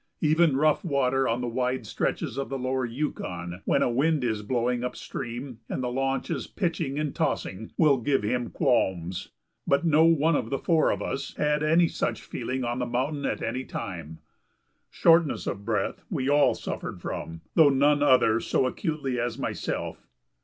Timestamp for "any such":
11.61-12.21